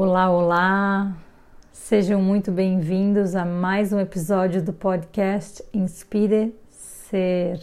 Olá, 0.00 0.30
olá! 0.30 1.16
Sejam 1.72 2.22
muito 2.22 2.52
bem-vindos 2.52 3.34
a 3.34 3.44
mais 3.44 3.92
um 3.92 3.98
episódio 3.98 4.62
do 4.62 4.72
podcast 4.72 5.60
Inspire 5.74 6.54
Ser, 6.70 7.60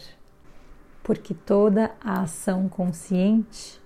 porque 1.01 1.33
toda 1.33 1.91
a 2.03 2.23
ação 2.23 2.67
consciente 2.67 3.79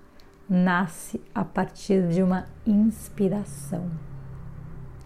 nasce 0.49 1.21
a 1.35 1.45
partir 1.45 2.07
de 2.07 2.23
uma 2.23 2.47
inspiração 2.65 3.87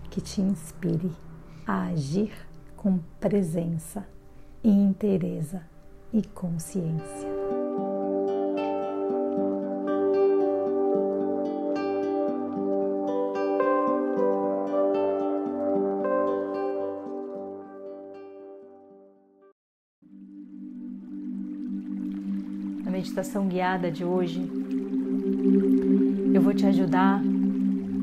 que 0.10 0.22
te 0.22 0.40
inspire 0.40 1.12
a 1.68 1.88
agir 1.88 2.32
com 2.78 2.98
presença, 3.20 4.06
inteireza 4.64 5.64
e 6.14 6.26
consciência. 6.28 7.43
Meditação 22.90 23.48
guiada 23.48 23.92
de 23.92 24.04
hoje, 24.04 24.42
eu 26.34 26.42
vou 26.42 26.54
te 26.54 26.66
ajudar 26.66 27.22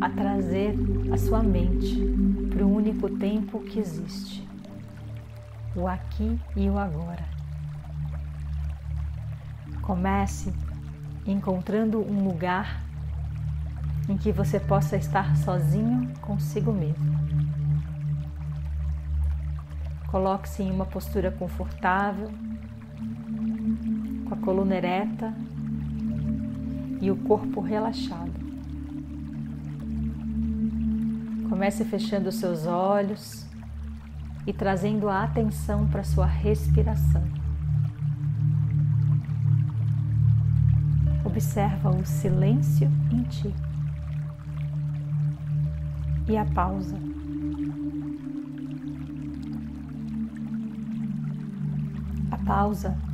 a 0.01 0.09
trazer 0.09 0.75
a 1.13 1.19
sua 1.19 1.43
mente 1.43 1.97
para 2.49 2.65
o 2.65 2.75
único 2.75 3.09
tempo 3.09 3.61
que 3.61 3.79
existe, 3.79 4.47
o 5.77 5.87
aqui 5.87 6.39
e 6.57 6.69
o 6.69 6.79
agora. 6.79 7.25
Comece 9.83 10.53
encontrando 11.27 11.99
um 12.01 12.25
lugar 12.25 12.83
em 14.09 14.17
que 14.17 14.33
você 14.33 14.59
possa 14.59 14.97
estar 14.97 15.37
sozinho 15.37 16.13
consigo 16.21 16.73
mesmo. 16.73 17.19
Coloque-se 20.09 20.63
em 20.63 20.71
uma 20.71 20.87
postura 20.87 21.31
confortável 21.31 22.31
coluna 24.41 24.77
ereta 24.77 25.35
e 27.01 27.11
o 27.11 27.17
corpo 27.17 27.61
relaxado. 27.61 28.33
Comece 31.49 31.85
fechando 31.85 32.29
os 32.29 32.37
seus 32.37 32.67
olhos 32.67 33.47
e 34.47 34.53
trazendo 34.53 35.09
a 35.09 35.25
atenção 35.25 35.87
para 35.89 36.01
a 36.01 36.05
sua 36.05 36.27
respiração. 36.27 37.23
Observa 41.25 41.91
o 41.91 42.05
silêncio 42.05 42.91
em 43.11 43.23
ti 43.25 43.55
e 46.29 46.37
a 46.37 46.45
pausa. 46.45 46.97
A 52.31 52.39
pausa 52.39 53.10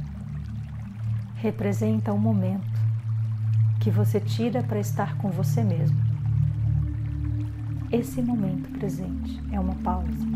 representa 1.46 2.12
um 2.12 2.18
momento 2.18 2.80
que 3.78 3.88
você 3.88 4.18
tira 4.18 4.64
para 4.64 4.80
estar 4.80 5.16
com 5.16 5.30
você 5.30 5.62
mesmo. 5.62 5.96
Esse 7.92 8.20
momento 8.20 8.68
presente 8.76 9.40
é 9.52 9.60
uma 9.60 9.76
pausa. 9.76 10.26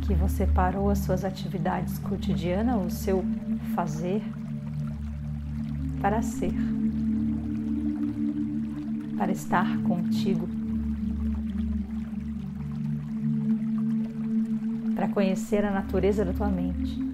Que 0.00 0.14
você 0.14 0.46
parou 0.46 0.88
as 0.88 1.00
suas 1.00 1.26
atividades 1.26 1.98
cotidianas, 1.98 2.86
o 2.86 2.90
seu 2.90 3.22
fazer, 3.74 4.22
para 6.00 6.22
ser, 6.22 6.54
para 9.18 9.30
estar 9.30 9.76
contigo, 9.82 10.48
para 14.94 15.06
conhecer 15.08 15.66
a 15.66 15.70
natureza 15.70 16.24
da 16.24 16.32
tua 16.32 16.48
mente 16.48 17.09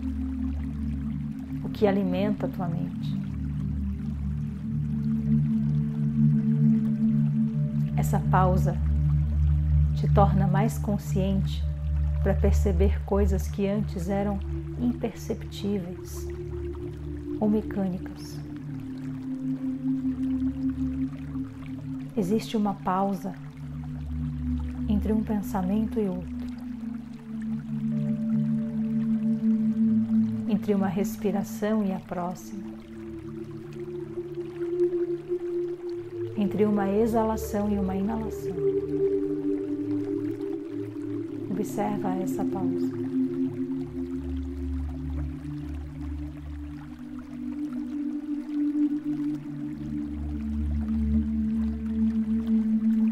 que 1.77 1.87
alimenta 1.87 2.47
a 2.47 2.49
tua 2.49 2.67
mente. 2.67 3.15
Essa 7.99 8.19
pausa 8.19 8.77
te 9.95 10.09
torna 10.09 10.47
mais 10.47 10.79
consciente 10.79 11.63
para 12.23 12.33
perceber 12.33 13.03
coisas 13.05 13.47
que 13.47 13.67
antes 13.67 14.09
eram 14.09 14.41
imperceptíveis 14.81 16.27
ou 17.39 17.49
mecânicas. 17.49 18.41
Existe 22.17 22.57
uma 22.57 22.73
pausa 22.73 23.35
entre 24.89 25.13
um 25.13 25.23
pensamento 25.23 26.01
e 26.01 26.09
outro. 26.09 26.36
Entre 30.49 30.75
uma 30.75 30.87
respiração 30.87 31.85
e 31.85 31.93
a 31.93 31.99
próxima, 31.99 32.63
entre 36.37 36.65
uma 36.65 36.89
exalação 36.89 37.71
e 37.71 37.79
uma 37.79 37.97
inalação. 37.97 38.55
Observa 41.51 42.15
essa 42.17 42.45
pausa. 42.45 42.93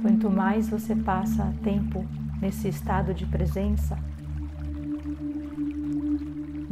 Quanto 0.02 0.30
mais 0.30 0.68
você 0.68 0.94
passa 0.94 1.52
tempo 1.62 2.04
nesse 2.40 2.68
estado 2.68 3.14
de 3.14 3.26
presença, 3.26 3.98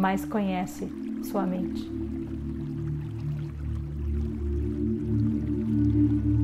mais 0.02 0.24
conhece 0.24 0.88
sua 1.22 1.46
mente. 1.46 1.88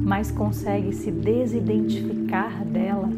Mais 0.06 0.30
consegue 0.30 0.92
se 0.92 1.10
desidentificar 1.10 2.64
dela, 2.64 3.08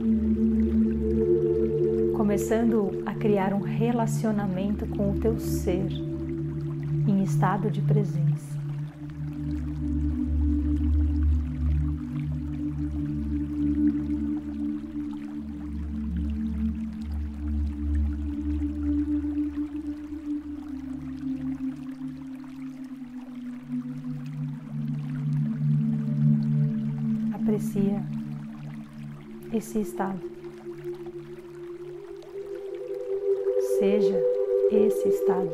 começando 2.17 3.03
a 3.05 3.15
criar 3.15 3.53
um 3.53 3.61
relacionamento 3.61 4.87
com 4.87 5.11
o 5.11 5.21
teu 5.21 5.39
ser 5.39 5.93
em 7.07 7.23
estado 7.23 7.71
de 7.71 7.83
presença. 7.83 8.60
Aprecia 27.51 28.01
esse 29.53 29.81
estado. 29.81 30.21
Seja 33.81 34.23
esse 34.71 35.09
estado, 35.09 35.51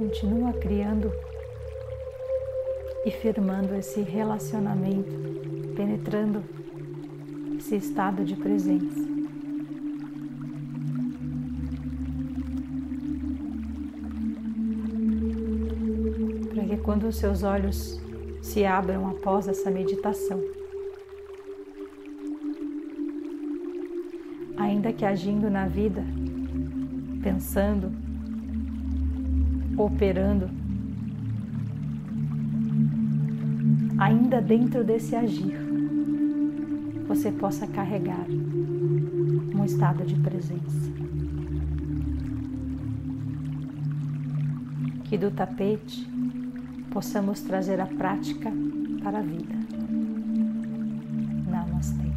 continua 0.00 0.54
criando 0.54 1.12
e 3.04 3.10
firmando 3.10 3.74
esse 3.74 4.00
relacionamento, 4.00 5.12
penetrando 5.76 6.42
esse 7.58 7.76
estado 7.76 8.24
de 8.24 8.34
presença. 8.34 9.10
quando 16.82 17.08
os 17.08 17.16
seus 17.16 17.42
olhos 17.42 18.00
se 18.42 18.64
abram 18.64 19.06
após 19.06 19.46
essa 19.46 19.70
meditação. 19.70 20.42
Ainda 24.56 24.92
que 24.92 25.04
agindo 25.04 25.48
na 25.50 25.68
vida, 25.68 26.02
pensando, 27.22 28.09
operando, 29.84 30.48
ainda 33.98 34.40
dentro 34.40 34.82
desse 34.82 35.14
agir, 35.14 35.56
você 37.06 37.30
possa 37.32 37.66
carregar 37.66 38.26
um 39.54 39.64
estado 39.64 40.04
de 40.04 40.14
presença. 40.14 40.90
Que 45.04 45.18
do 45.18 45.30
tapete 45.30 46.08
possamos 46.90 47.40
trazer 47.40 47.80
a 47.80 47.86
prática 47.86 48.52
para 49.02 49.18
a 49.18 49.22
vida. 49.22 49.54
Namastê. 51.50 52.09